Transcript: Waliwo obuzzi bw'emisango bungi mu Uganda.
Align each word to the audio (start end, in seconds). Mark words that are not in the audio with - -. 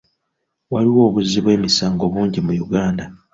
Waliwo 0.73 1.01
obuzzi 1.09 1.39
bw'emisango 1.43 2.03
bungi 2.13 2.39
mu 2.45 2.51
Uganda. 2.65 3.03